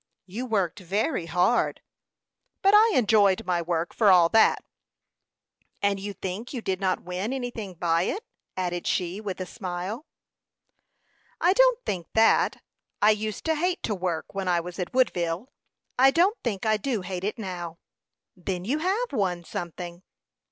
[0.25, 1.79] "You worked very hard."
[2.63, 4.63] "But I enjoyed my work, for all that."
[5.79, 8.23] "And you think you did not win anything by it,"
[8.57, 10.07] added she, with a smile.
[11.39, 12.63] "I don't think that.
[12.99, 15.51] I used to hate to work when I was at Woodville.
[15.99, 17.77] I don't think I do hate it now."
[18.35, 20.01] "Then you have won something."